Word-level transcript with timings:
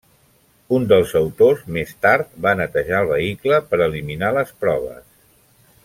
Un 0.77 0.85
dels 0.91 1.11
autors 1.19 1.61
més 1.75 1.91
tard 2.07 2.31
va 2.47 2.55
netejar 2.63 3.03
el 3.05 3.11
vehicle 3.13 3.61
per 3.71 3.81
eliminar 3.89 4.33
les 4.39 4.57
proves. 4.65 5.07